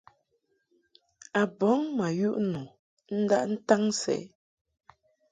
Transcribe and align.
A 1.39 1.41
bɔŋ 1.57 1.79
ma 1.97 2.07
yuʼ 2.19 2.37
nu 2.51 2.61
ndaʼ 3.19 3.43
ntaŋ 3.53 3.83
sɛ. 4.01 4.15